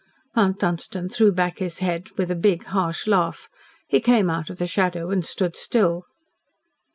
Mount 0.35 0.57
Dunstan 0.57 1.09
threw 1.09 1.31
back 1.31 1.59
his 1.59 1.77
head 1.77 2.09
with 2.17 2.31
a 2.31 2.35
big, 2.35 2.63
harsh 2.63 3.05
laugh. 3.05 3.47
He 3.87 3.99
came 3.99 4.31
out 4.31 4.49
of 4.49 4.57
the 4.57 4.65
shadow 4.65 5.11
and 5.11 5.23
stood 5.23 5.55
still. 5.55 6.05